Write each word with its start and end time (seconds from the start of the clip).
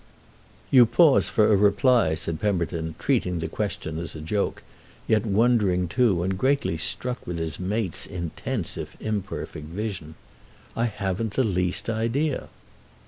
"You 0.71 0.87
pause 0.87 1.29
for 1.29 1.53
a 1.53 1.55
reply," 1.55 2.15
said 2.15 2.39
Pemberton, 2.41 2.95
treating 2.97 3.37
the 3.37 3.47
question 3.47 3.99
as 3.99 4.15
a 4.15 4.19
joke, 4.19 4.63
yet 5.07 5.27
wondering 5.27 5.87
too 5.87 6.23
and 6.23 6.39
greatly 6.39 6.75
struck 6.75 7.27
with 7.27 7.37
his 7.37 7.59
mate's 7.59 8.07
intense 8.07 8.77
if 8.77 8.99
imperfect 8.99 9.67
vision. 9.67 10.15
"I 10.75 10.85
haven't 10.85 11.33
the 11.35 11.43
least 11.43 11.87
idea." 11.87 12.49